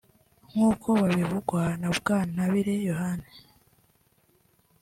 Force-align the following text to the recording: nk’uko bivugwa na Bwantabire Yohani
nk’uko 0.49 0.89
bivugwa 1.13 1.63
na 1.81 1.89
Bwantabire 1.97 2.73
Yohani 2.87 3.29